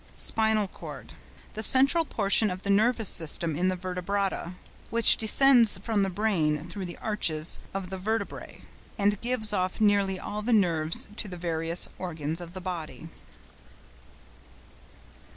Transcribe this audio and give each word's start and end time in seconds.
SPINAL 0.15 0.67
CORD.—The 0.67 1.61
central 1.61 2.05
portion 2.05 2.49
of 2.49 2.63
the 2.63 2.71
nervous 2.71 3.07
system 3.07 3.55
in 3.55 3.67
the 3.67 3.75
Vertebrata, 3.77 4.55
which 4.89 5.15
descends 5.15 5.77
from 5.77 6.01
the 6.01 6.09
brain 6.09 6.67
through 6.67 6.85
the 6.85 6.97
arches 6.97 7.59
of 7.71 7.91
the 7.91 7.99
vertebræ, 7.99 8.61
and 8.97 9.21
gives 9.21 9.53
off 9.53 9.79
nearly 9.79 10.19
all 10.19 10.41
the 10.41 10.53
nerves 10.53 11.07
to 11.17 11.27
the 11.27 11.37
various 11.37 11.87
organs 11.99 12.41
of 12.41 12.53
the 12.53 12.59
body. 12.61 13.09